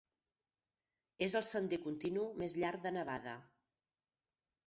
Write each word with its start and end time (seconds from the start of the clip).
És 1.25 1.35
el 1.39 1.43
sender 1.49 1.79
continu 1.83 2.25
més 2.43 2.57
llarg 2.63 2.85
de 2.87 2.93
Nevada. 2.97 3.35